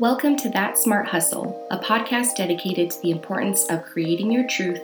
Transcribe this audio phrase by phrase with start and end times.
[0.00, 4.80] Welcome to That Smart Hustle, a podcast dedicated to the importance of creating your truth,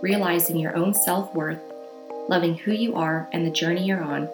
[0.00, 1.60] realizing your own self worth,
[2.30, 4.26] loving who you are and the journey you're on,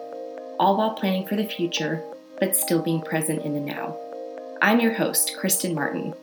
[0.57, 2.01] all while planning for the future,
[2.39, 3.97] but still being present in the now.
[4.61, 6.13] I'm your host, Kristen Martin.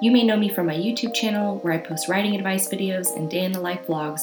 [0.00, 3.30] You may know me from my YouTube channel where I post writing advice videos and
[3.30, 4.22] day in the life vlogs,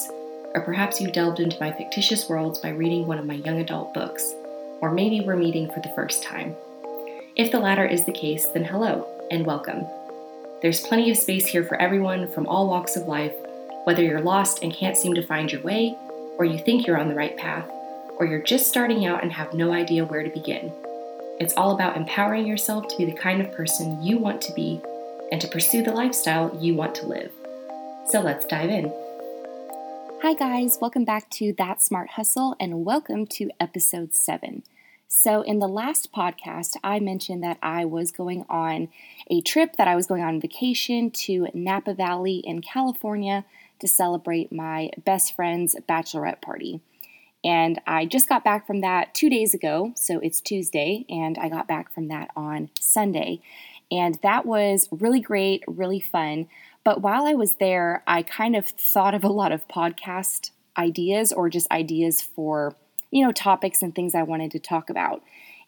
[0.52, 3.94] or perhaps you've delved into my fictitious worlds by reading one of my young adult
[3.94, 4.34] books,
[4.80, 6.56] or maybe we're meeting for the first time.
[7.36, 9.86] If the latter is the case, then hello and welcome.
[10.62, 13.34] There's plenty of space here for everyone from all walks of life,
[13.84, 15.96] whether you're lost and can't seem to find your way,
[16.38, 17.68] or you think you're on the right path,
[18.16, 20.72] or you're just starting out and have no idea where to begin.
[21.38, 24.80] It's all about empowering yourself to be the kind of person you want to be
[25.30, 27.30] and to pursue the lifestyle you want to live.
[28.08, 28.92] So let's dive in.
[30.22, 34.62] Hi, guys, welcome back to That Smart Hustle and welcome to episode 7.
[35.10, 38.90] So, in the last podcast, I mentioned that I was going on
[39.30, 43.46] a trip, that I was going on vacation to Napa Valley in California
[43.80, 46.82] to celebrate my best friend's bachelorette party.
[47.42, 51.48] And I just got back from that two days ago, so it's Tuesday, and I
[51.48, 53.40] got back from that on Sunday.
[53.90, 56.48] And that was really great, really fun.
[56.84, 61.32] But while I was there, I kind of thought of a lot of podcast ideas
[61.32, 62.76] or just ideas for
[63.10, 65.22] you know, topics and things I wanted to talk about.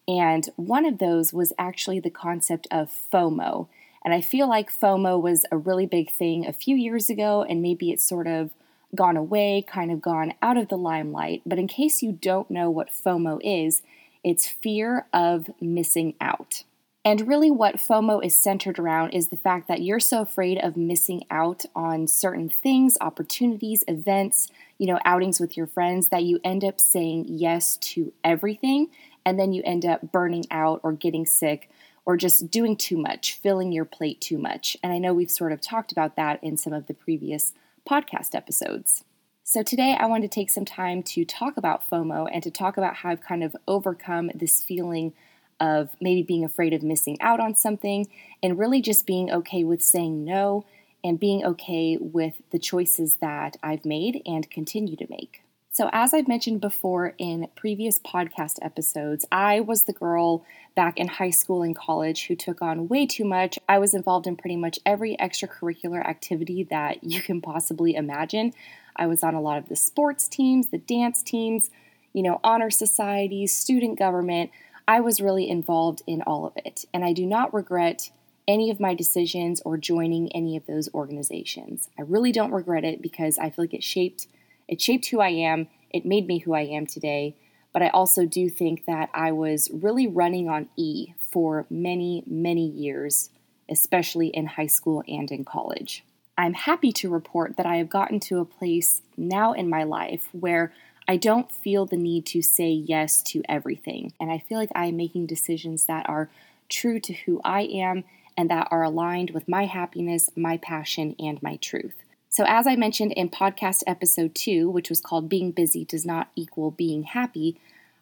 [0.07, 3.67] And one of those was actually the concept of FOMO.
[4.03, 7.61] And I feel like FOMO was a really big thing a few years ago, and
[7.61, 8.51] maybe it's sort of
[8.95, 11.43] gone away, kind of gone out of the limelight.
[11.45, 13.81] But in case you don't know what FOMO is,
[14.23, 16.63] it's fear of missing out.
[17.03, 20.77] And really, what FOMO is centered around is the fact that you're so afraid of
[20.77, 24.49] missing out on certain things, opportunities, events,
[24.81, 28.89] you know, outings with your friends that you end up saying yes to everything.
[29.23, 31.69] And then you end up burning out or getting sick
[32.03, 34.75] or just doing too much, filling your plate too much.
[34.81, 37.53] And I know we've sort of talked about that in some of the previous
[37.87, 39.03] podcast episodes.
[39.43, 42.75] So today I want to take some time to talk about FOMO and to talk
[42.75, 45.13] about how I've kind of overcome this feeling
[45.59, 48.07] of maybe being afraid of missing out on something
[48.41, 50.65] and really just being okay with saying no
[51.03, 55.43] and being okay with the choices that I've made and continue to make.
[55.73, 60.43] So, as I've mentioned before in previous podcast episodes, I was the girl
[60.75, 63.57] back in high school and college who took on way too much.
[63.69, 68.51] I was involved in pretty much every extracurricular activity that you can possibly imagine.
[68.97, 71.71] I was on a lot of the sports teams, the dance teams,
[72.11, 74.51] you know, honor societies, student government.
[74.89, 78.11] I was really involved in all of it, and I do not regret
[78.51, 81.89] any of my decisions or joining any of those organizations.
[81.97, 84.27] I really don't regret it because I feel like it shaped
[84.67, 87.35] it shaped who I am, it made me who I am today,
[87.73, 92.67] but I also do think that I was really running on E for many, many
[92.67, 93.29] years,
[93.69, 96.05] especially in high school and in college.
[96.37, 100.29] I'm happy to report that I have gotten to a place now in my life
[100.31, 100.71] where
[101.07, 104.13] I don't feel the need to say yes to everything.
[104.19, 106.29] And I feel like I am making decisions that are
[106.69, 108.05] true to who I am
[108.37, 111.95] and that are aligned with my happiness, my passion, and my truth.
[112.29, 116.29] So, as I mentioned in podcast episode two, which was called Being Busy Does Not
[116.35, 117.59] Equal Being Happy,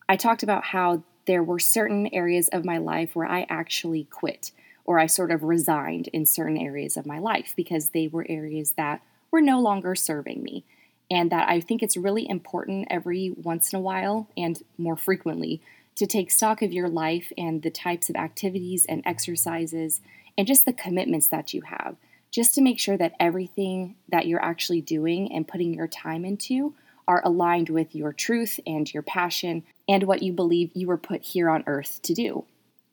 [0.07, 4.51] I talked about how there were certain areas of my life where I actually quit
[4.85, 8.71] or I sort of resigned in certain areas of my life because they were areas
[8.73, 10.63] that were no longer serving me.
[11.11, 15.61] And that I think it's really important every once in a while and more frequently
[15.95, 20.01] to take stock of your life and the types of activities and exercises
[20.39, 21.97] and just the commitments that you have,
[22.31, 26.73] just to make sure that everything that you're actually doing and putting your time into
[27.09, 31.23] are aligned with your truth and your passion and what you believe you were put
[31.23, 32.45] here on earth to do.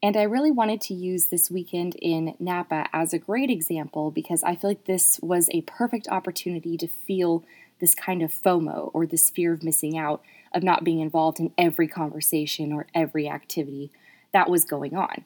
[0.02, 4.42] And I really wanted to use this weekend in Napa as a great example because
[4.42, 7.44] I feel like this was a perfect opportunity to feel
[7.78, 10.20] this kind of FOMO or this fear of missing out,
[10.52, 13.92] of not being involved in every conversation or every activity
[14.32, 15.24] that was going on.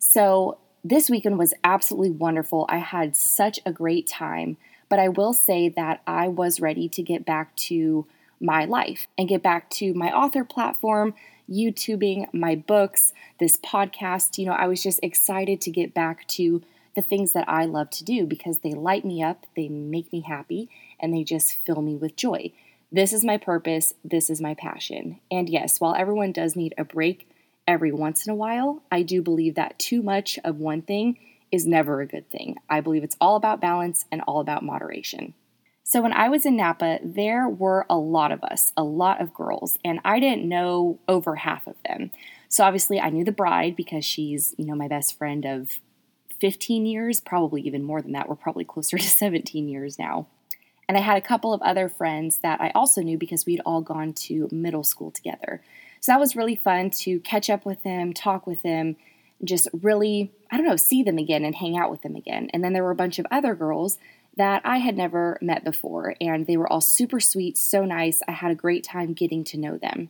[0.00, 2.66] So, this weekend was absolutely wonderful.
[2.68, 4.56] I had such a great time,
[4.88, 8.06] but I will say that I was ready to get back to
[8.40, 11.14] my life and get back to my author platform,
[11.50, 14.38] YouTubing, my books, this podcast.
[14.38, 16.62] You know, I was just excited to get back to
[16.96, 20.22] the things that I love to do because they light me up, they make me
[20.22, 20.68] happy,
[20.98, 22.52] and they just fill me with joy.
[22.90, 25.20] This is my purpose, this is my passion.
[25.30, 27.29] And yes, while everyone does need a break
[27.70, 31.16] every once in a while, I do believe that too much of one thing
[31.52, 32.56] is never a good thing.
[32.68, 35.34] I believe it's all about balance and all about moderation.
[35.84, 39.32] So, when I was in Napa, there were a lot of us, a lot of
[39.32, 42.10] girls, and I didn't know over half of them.
[42.48, 45.78] So, obviously, I knew the bride because she's, you know, my best friend of
[46.40, 48.28] 15 years, probably even more than that.
[48.28, 50.26] We're probably closer to 17 years now.
[50.88, 53.80] And I had a couple of other friends that I also knew because we'd all
[53.80, 55.62] gone to middle school together.
[56.00, 58.96] So that was really fun to catch up with them, talk with them,
[59.44, 62.50] just really, I don't know, see them again and hang out with them again.
[62.52, 63.98] And then there were a bunch of other girls
[64.36, 68.22] that I had never met before, and they were all super sweet, so nice.
[68.26, 70.08] I had a great time getting to know them.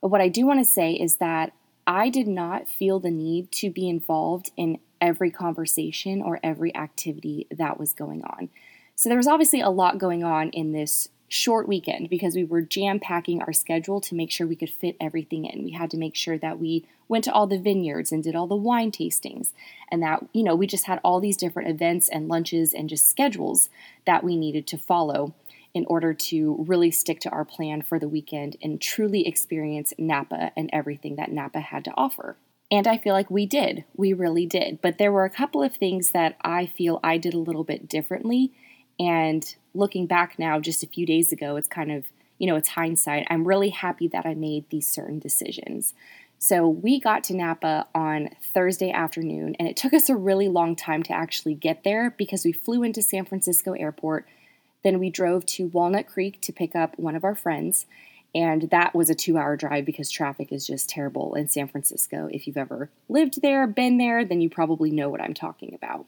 [0.00, 1.52] But what I do want to say is that
[1.86, 7.46] I did not feel the need to be involved in every conversation or every activity
[7.50, 8.48] that was going on.
[8.94, 12.62] So there was obviously a lot going on in this short weekend because we were
[12.62, 15.62] jam packing our schedule to make sure we could fit everything in.
[15.62, 18.46] We had to make sure that we went to all the vineyards and did all
[18.46, 19.52] the wine tastings
[19.90, 23.10] and that, you know, we just had all these different events and lunches and just
[23.10, 23.68] schedules
[24.06, 25.34] that we needed to follow
[25.74, 30.50] in order to really stick to our plan for the weekend and truly experience Napa
[30.56, 32.36] and everything that Napa had to offer.
[32.70, 33.84] And I feel like we did.
[33.96, 34.80] We really did.
[34.82, 37.88] But there were a couple of things that I feel I did a little bit
[37.88, 38.52] differently
[38.98, 42.06] and looking back now, just a few days ago, it's kind of,
[42.38, 43.26] you know, it's hindsight.
[43.30, 45.94] I'm really happy that I made these certain decisions.
[46.38, 50.76] So we got to Napa on Thursday afternoon, and it took us a really long
[50.76, 54.26] time to actually get there because we flew into San Francisco Airport.
[54.84, 57.86] Then we drove to Walnut Creek to pick up one of our friends,
[58.34, 62.28] and that was a two hour drive because traffic is just terrible in San Francisco.
[62.32, 66.06] If you've ever lived there, been there, then you probably know what I'm talking about.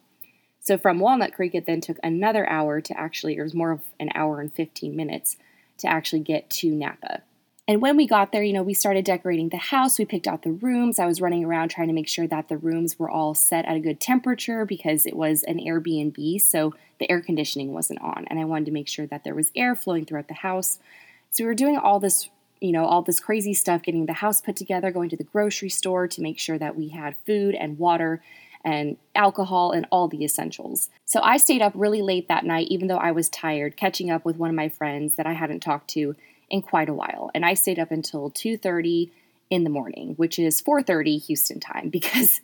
[0.71, 3.81] So from Walnut Creek, it then took another hour to actually, it was more of
[3.99, 5.37] an hour and 15 minutes
[5.79, 7.23] to actually get to Napa.
[7.67, 9.99] And when we got there, you know, we started decorating the house.
[9.99, 11.01] We picked out the rooms.
[11.01, 13.75] I was running around trying to make sure that the rooms were all set at
[13.75, 18.27] a good temperature because it was an Airbnb, so the air conditioning wasn't on.
[18.29, 20.79] And I wanted to make sure that there was air flowing throughout the house.
[21.33, 22.29] So we were doing all this,
[22.61, 25.69] you know, all this crazy stuff, getting the house put together, going to the grocery
[25.69, 28.23] store to make sure that we had food and water
[28.65, 30.89] and alcohol and all the essentials.
[31.05, 34.25] So I stayed up really late that night, even though I was tired, catching up
[34.25, 36.15] with one of my friends that I hadn't talked to
[36.49, 37.31] in quite a while.
[37.35, 39.11] And I stayed up until 2:30
[39.49, 42.41] in the morning, which is 4:30 Houston time because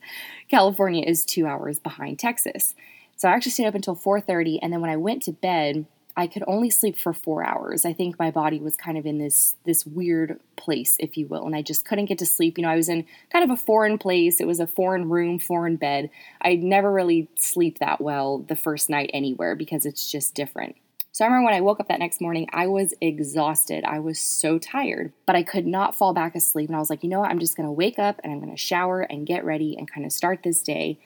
[0.49, 2.75] California is 2 hours behind Texas.
[3.17, 5.87] So I actually stayed up until 4:30 and then when I went to bed,
[6.19, 7.85] I could only sleep for four hours.
[7.85, 11.45] I think my body was kind of in this this weird place, if you will,
[11.45, 12.57] and I just couldn't get to sleep.
[12.57, 14.41] You know, I was in kind of a foreign place.
[14.41, 16.09] It was a foreign room, foreign bed.
[16.41, 20.77] I never really sleep that well the first night anywhere because it's just different.
[21.13, 23.85] So I remember when I woke up that next morning, I was exhausted.
[23.85, 26.69] I was so tired, but I could not fall back asleep.
[26.69, 27.31] And I was like, you know what?
[27.31, 29.91] I'm just going to wake up and I'm going to shower and get ready and
[29.91, 30.99] kind of start this day.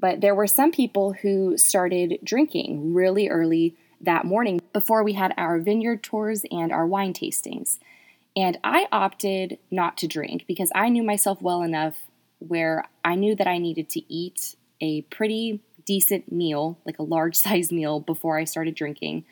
[0.00, 5.32] But there were some people who started drinking really early that morning before we had
[5.36, 7.78] our vineyard tours and our wine tastings.
[8.36, 11.94] And I opted not to drink because I knew myself well enough
[12.38, 17.36] where I knew that I needed to eat a pretty decent meal, like a large
[17.44, 19.24] size meal, before I started drinking.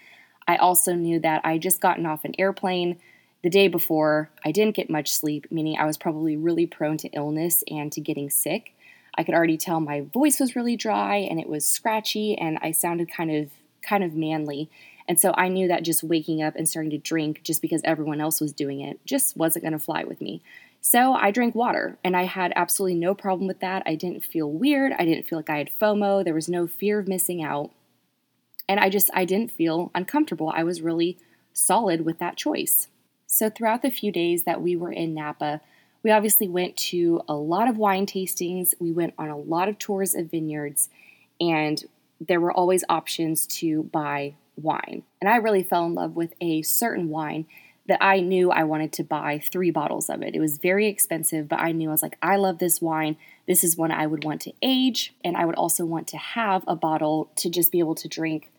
[0.47, 2.99] I also knew that I just gotten off an airplane
[3.43, 4.31] the day before.
[4.45, 8.01] I didn't get much sleep, meaning I was probably really prone to illness and to
[8.01, 8.75] getting sick.
[9.17, 12.73] I could already tell my voice was really dry and it was scratchy, and I
[12.73, 13.51] sounded kind of
[13.91, 14.71] kind of manly.
[15.09, 18.21] And so I knew that just waking up and starting to drink just because everyone
[18.21, 20.43] else was doing it just wasn't going to fly with me.
[20.81, 23.83] So I drank water and I had absolutely no problem with that.
[23.85, 24.93] I didn't feel weird.
[24.97, 26.25] I didn't feel like I had FOMO.
[26.25, 27.73] There was no fear of missing out.
[28.69, 30.53] And I just I didn't feel uncomfortable.
[30.55, 31.19] I was really
[31.53, 32.87] solid with that choice.
[33.27, 35.61] So throughout the few days that we were in Napa,
[36.05, 38.75] we obviously went to a lot of wine tastings.
[38.79, 40.89] We went on a lot of tours of vineyards
[41.41, 41.85] and
[42.21, 45.03] there were always options to buy wine.
[45.21, 47.47] And I really fell in love with a certain wine
[47.89, 50.35] that I knew I wanted to buy three bottles of it.
[50.35, 53.17] It was very expensive, but I knew I was like, I love this wine.
[53.49, 56.63] This is one I would want to age, and I would also want to have
[56.69, 58.53] a bottle to just be able to drink,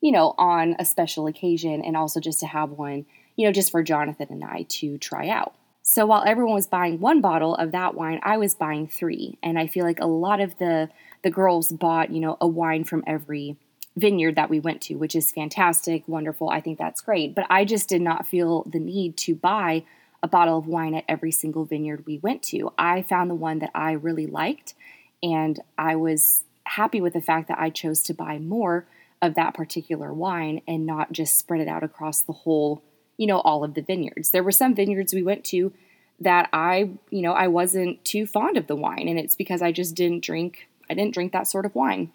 [0.00, 3.04] you know, on a special occasion, and also just to have one,
[3.36, 5.54] you know, just for Jonathan and I to try out.
[5.82, 9.38] So while everyone was buying one bottle of that wine, I was buying three.
[9.42, 10.90] And I feel like a lot of the
[11.22, 13.56] the girls bought, you know, a wine from every
[13.96, 16.48] vineyard that we went to, which is fantastic, wonderful.
[16.48, 17.34] I think that's great.
[17.34, 19.84] But I just did not feel the need to buy
[20.22, 22.72] a bottle of wine at every single vineyard we went to.
[22.78, 24.74] I found the one that I really liked,
[25.22, 28.86] and I was happy with the fact that I chose to buy more
[29.22, 32.82] of that particular wine and not just spread it out across the whole,
[33.16, 34.30] you know, all of the vineyards.
[34.30, 35.72] There were some vineyards we went to
[36.20, 39.72] that I, you know, I wasn't too fond of the wine, and it's because I
[39.72, 42.12] just didn't drink I didn't drink that sort of wine.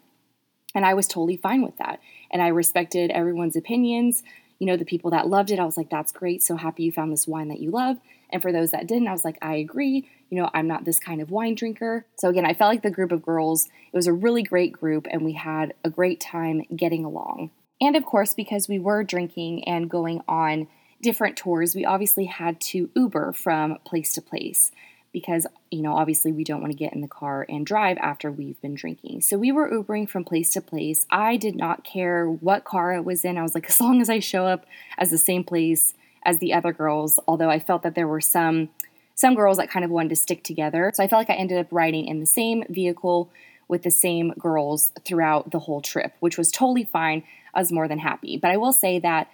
[0.75, 1.99] And I was totally fine with that.
[2.31, 4.23] And I respected everyone's opinions.
[4.59, 6.41] You know, the people that loved it, I was like, that's great.
[6.41, 7.97] So happy you found this wine that you love.
[8.31, 10.09] And for those that didn't, I was like, I agree.
[10.29, 12.05] You know, I'm not this kind of wine drinker.
[12.17, 15.05] So again, I felt like the group of girls, it was a really great group
[15.11, 17.51] and we had a great time getting along.
[17.79, 20.67] And of course, because we were drinking and going on
[21.01, 24.71] different tours, we obviously had to Uber from place to place
[25.13, 28.31] because, you know, obviously we don't want to get in the car and drive after
[28.31, 29.21] we've been drinking.
[29.21, 31.05] So we were Ubering from place to place.
[31.11, 33.37] I did not care what car I was in.
[33.37, 34.65] I was like, as long as I show up
[34.97, 35.93] as the same place
[36.25, 38.69] as the other girls, although I felt that there were some
[39.15, 40.91] some girls that kind of wanted to stick together.
[40.95, 43.29] So I felt like I ended up riding in the same vehicle
[43.67, 47.23] with the same girls throughout the whole trip, which was totally fine.
[47.53, 48.37] I was more than happy.
[48.37, 49.29] But I will say that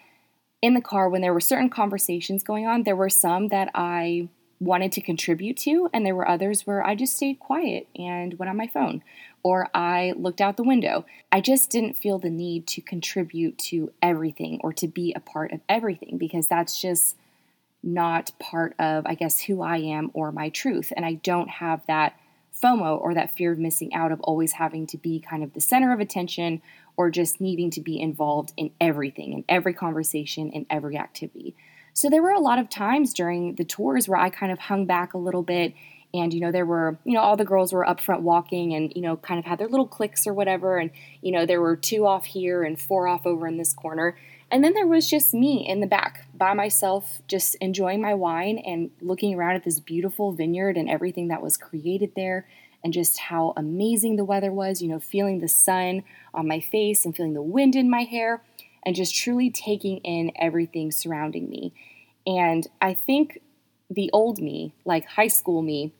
[0.61, 4.27] in the car, when there were certain conversations going on, there were some that I
[4.59, 8.49] wanted to contribute to, and there were others where I just stayed quiet and went
[8.49, 9.01] on my phone
[9.43, 11.05] or I looked out the window.
[11.31, 15.51] I just didn't feel the need to contribute to everything or to be a part
[15.51, 17.15] of everything because that's just
[17.81, 20.91] not part of, I guess, who I am or my truth.
[20.95, 22.19] And I don't have that
[22.61, 25.61] FOMO or that fear of missing out of always having to be kind of the
[25.61, 26.61] center of attention
[26.97, 31.55] or just needing to be involved in everything, in every conversation, in every activity.
[31.99, 34.85] So there were a lot of times during the tours where I kind of hung
[34.85, 35.73] back a little bit
[36.13, 38.93] and you know there were you know all the girls were up front walking and
[38.95, 40.77] you know kind of had their little cliques or whatever.
[40.77, 40.91] And
[41.21, 44.17] you know there were two off here and four off over in this corner.
[44.49, 48.59] And then there was just me in the back by myself just enjoying my wine
[48.59, 52.47] and looking around at this beautiful vineyard and everything that was created there
[52.81, 57.03] and just how amazing the weather was you know feeling the sun on my face
[57.03, 58.41] and feeling the wind in my hair
[58.83, 61.73] and just truly taking in everything surrounding me.
[62.25, 63.41] And I think
[63.89, 65.93] the old me, like high school me,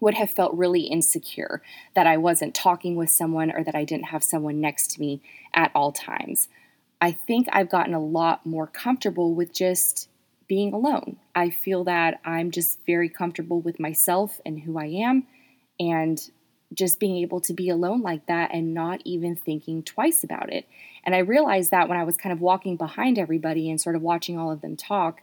[0.00, 1.62] would have felt really insecure
[1.94, 5.22] that I wasn't talking with someone or that I didn't have someone next to me
[5.54, 6.48] at all times.
[7.00, 10.08] I think I've gotten a lot more comfortable with just
[10.48, 11.18] being alone.
[11.34, 15.26] I feel that I'm just very comfortable with myself and who I am.
[15.78, 16.20] And
[16.72, 20.66] just being able to be alone like that and not even thinking twice about it.
[21.04, 24.02] And I realized that when I was kind of walking behind everybody and sort of
[24.02, 25.20] watching all of them talk,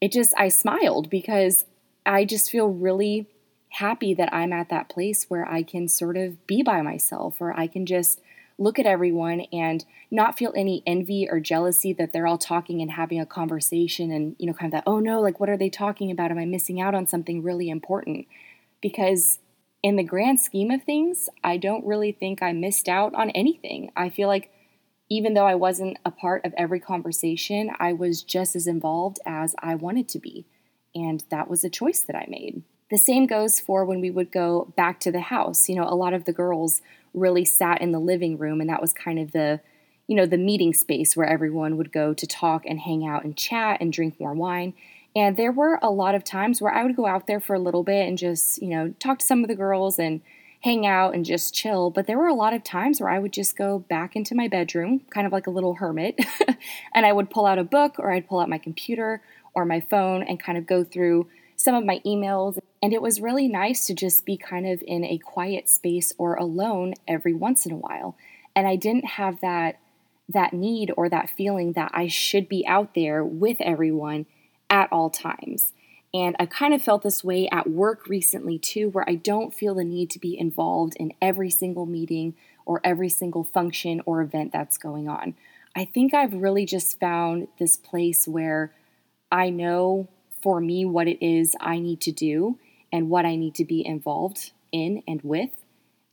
[0.00, 1.64] it just, I smiled because
[2.04, 3.28] I just feel really
[3.70, 7.58] happy that I'm at that place where I can sort of be by myself or
[7.58, 8.20] I can just
[8.58, 12.92] look at everyone and not feel any envy or jealousy that they're all talking and
[12.92, 15.70] having a conversation and, you know, kind of that, oh no, like what are they
[15.70, 16.30] talking about?
[16.30, 18.26] Am I missing out on something really important?
[18.80, 19.38] Because
[19.82, 23.90] in the grand scheme of things, I don't really think I missed out on anything.
[23.96, 24.50] I feel like
[25.10, 29.54] even though I wasn't a part of every conversation, I was just as involved as
[29.58, 30.46] I wanted to be.
[30.94, 32.62] And that was a choice that I made.
[32.90, 35.68] The same goes for when we would go back to the house.
[35.68, 36.80] You know, a lot of the girls
[37.12, 39.60] really sat in the living room, and that was kind of the
[40.08, 43.36] you know, the meeting space where everyone would go to talk and hang out and
[43.36, 44.74] chat and drink more wine.
[45.14, 47.58] And there were a lot of times where I would go out there for a
[47.58, 50.22] little bit and just, you know, talk to some of the girls and
[50.62, 51.90] hang out and just chill.
[51.90, 54.48] But there were a lot of times where I would just go back into my
[54.48, 56.18] bedroom, kind of like a little hermit,
[56.94, 59.22] and I would pull out a book or I'd pull out my computer
[59.54, 62.58] or my phone and kind of go through some of my emails.
[62.80, 66.34] And it was really nice to just be kind of in a quiet space or
[66.36, 68.16] alone every once in a while.
[68.56, 69.78] And I didn't have that
[70.28, 74.24] that need or that feeling that I should be out there with everyone
[74.72, 75.72] at all times.
[76.14, 79.74] And I kind of felt this way at work recently too, where I don't feel
[79.74, 82.34] the need to be involved in every single meeting
[82.66, 85.34] or every single function or event that's going on.
[85.76, 88.72] I think I've really just found this place where
[89.30, 90.08] I know
[90.42, 92.58] for me what it is I need to do
[92.92, 95.50] and what I need to be involved in and with,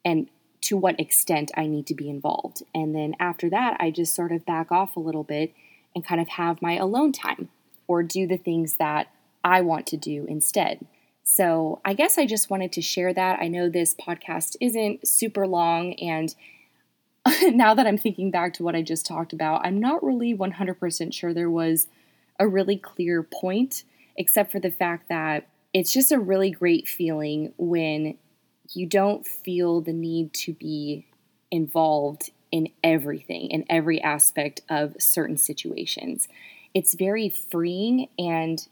[0.06, 0.30] and
[0.62, 2.64] to what extent I need to be involved.
[2.74, 5.54] And then after that, I just sort of back off a little bit
[5.94, 7.50] and kind of have my alone time
[7.90, 9.08] or do the things that
[9.44, 10.86] I want to do instead.
[11.24, 13.40] So, I guess I just wanted to share that.
[13.42, 16.34] I know this podcast isn't super long, and
[17.44, 21.14] now that I'm thinking back to what I just talked about, I'm not really 100%
[21.14, 21.88] sure there was
[22.40, 23.84] a really clear point,
[24.16, 28.18] except for the fact that it's just a really great feeling when
[28.74, 31.08] you don't feel the need to be
[31.52, 36.28] involved in everything, in every aspect of certain situations
[36.74, 38.68] it's very freeing and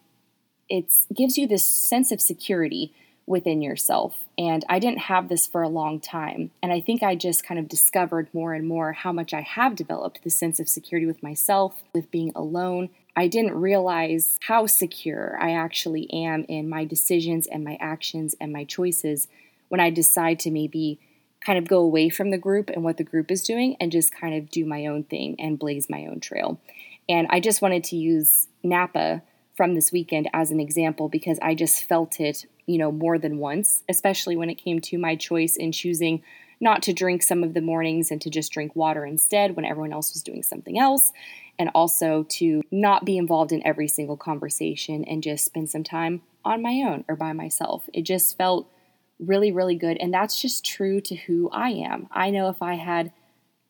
[0.70, 2.94] it gives you this sense of security
[3.25, 4.25] within yourself.
[4.38, 6.51] And I didn't have this for a long time.
[6.63, 9.75] And I think I just kind of discovered more and more how much I have
[9.75, 12.89] developed the sense of security with myself, with being alone.
[13.16, 18.54] I didn't realize how secure I actually am in my decisions and my actions and
[18.54, 19.27] my choices
[19.68, 21.00] when I decide to maybe
[21.46, 24.16] kind of go away from the group and what the group is doing and just
[24.16, 26.60] kind of do my own thing and blaze my own trail.
[27.09, 29.21] And I just wanted to use Napa
[29.55, 33.39] from this weekend as an example because I just felt it, you know, more than
[33.39, 36.21] once, especially when it came to my choice in choosing
[36.59, 39.93] not to drink some of the mornings and to just drink water instead when everyone
[39.93, 41.11] else was doing something else,
[41.59, 46.21] and also to not be involved in every single conversation and just spend some time
[46.43, 47.87] on my own or by myself.
[47.93, 48.71] It just felt
[49.19, 49.97] really, really good.
[49.99, 52.07] And that's just true to who I am.
[52.11, 53.11] I know if I had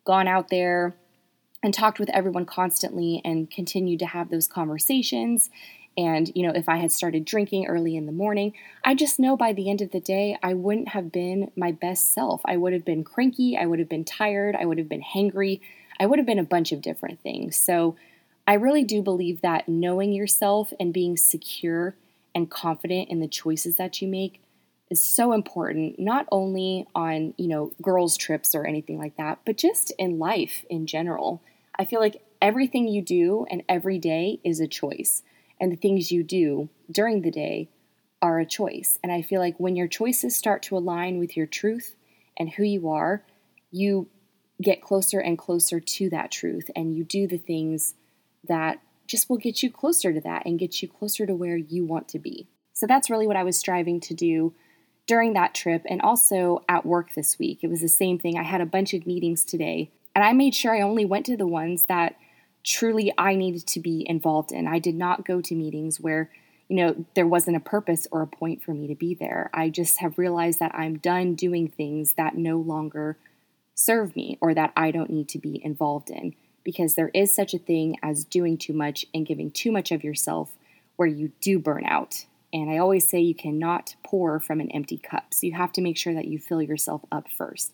[0.05, 0.95] gone out there
[1.63, 5.49] and talked with everyone constantly and continued to have those conversations.
[5.97, 8.53] And you know if i had started drinking early in the morning
[8.85, 12.13] i just know by the end of the day i wouldn't have been my best
[12.13, 12.41] self.
[12.45, 13.57] I would have been cranky.
[13.57, 14.55] I would have been tired.
[14.55, 15.59] I would have been hangry.
[15.99, 17.57] I would have been a bunch of different things.
[17.57, 17.95] So
[18.45, 21.95] i really do believe that knowing yourself and being secure
[22.35, 24.39] and confident in the choices that you make
[24.89, 29.57] is so important not only on you know girls trips or anything like that but
[29.57, 31.41] just in life in general
[31.77, 35.23] i feel like everything you do and every day is a choice
[35.59, 37.69] and the things you do during the day
[38.21, 38.99] are a choice.
[39.03, 41.95] And I feel like when your choices start to align with your truth
[42.37, 43.23] and who you are,
[43.71, 44.07] you
[44.61, 47.93] get closer and closer to that truth and you do the things
[48.47, 51.85] that just will get you closer to that and get you closer to where you
[51.85, 52.47] want to be.
[52.73, 54.53] So that's really what I was striving to do
[55.07, 57.59] during that trip and also at work this week.
[57.61, 58.37] It was the same thing.
[58.37, 61.37] I had a bunch of meetings today and I made sure I only went to
[61.37, 62.15] the ones that
[62.63, 64.67] truly I needed to be involved in.
[64.67, 66.29] I did not go to meetings where,
[66.67, 69.49] you know, there wasn't a purpose or a point for me to be there.
[69.53, 73.17] I just have realized that I'm done doing things that no longer
[73.73, 77.53] serve me or that I don't need to be involved in because there is such
[77.53, 80.57] a thing as doing too much and giving too much of yourself
[80.97, 82.25] where you do burn out.
[82.53, 85.33] And I always say you cannot pour from an empty cup.
[85.33, 87.73] So you have to make sure that you fill yourself up first.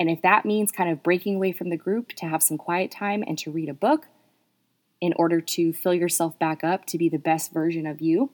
[0.00, 2.90] And if that means kind of breaking away from the group to have some quiet
[2.90, 4.06] time and to read a book,
[5.04, 8.30] in order to fill yourself back up to be the best version of you,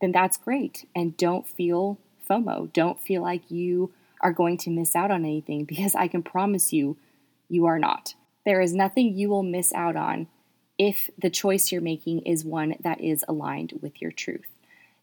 [0.00, 0.88] then that's great.
[0.94, 1.98] And don't feel
[2.28, 2.72] FOMO.
[2.72, 6.72] Don't feel like you are going to miss out on anything because I can promise
[6.72, 6.96] you,
[7.48, 8.14] you are not.
[8.46, 10.28] There is nothing you will miss out on
[10.78, 14.53] if the choice you're making is one that is aligned with your truth.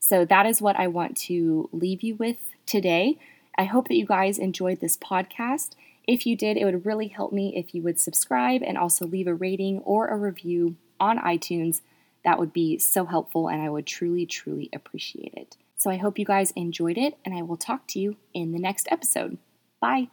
[0.01, 3.17] So that is what I want to leave you with today.
[3.57, 5.75] I hope that you guys enjoyed this podcast.
[6.05, 9.27] If you did, it would really help me if you would subscribe and also leave
[9.27, 11.81] a rating or a review on iTunes,
[12.25, 15.55] that would be so helpful and I would truly, truly appreciate it.
[15.77, 18.59] So I hope you guys enjoyed it and I will talk to you in the
[18.59, 19.37] next episode.
[19.79, 20.09] Bye.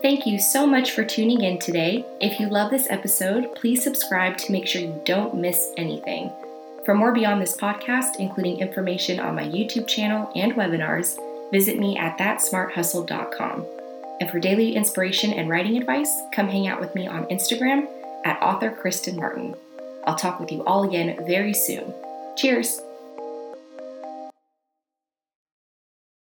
[0.00, 2.04] Thank you so much for tuning in today.
[2.20, 6.32] If you love this episode, please subscribe to make sure you don't miss anything.
[6.84, 11.16] For more beyond this podcast, including information on my YouTube channel and webinars,
[11.52, 13.64] visit me at thatsmarthustle.com.
[14.20, 17.88] And for daily inspiration and writing advice, come hang out with me on Instagram
[18.24, 19.54] at author Kristen Martin.
[20.04, 21.94] I'll talk with you all again very soon.
[22.36, 22.80] Cheers!